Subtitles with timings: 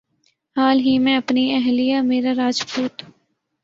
[0.55, 3.03] حال ہی میں اپنی اہلیہ میرا راجپوت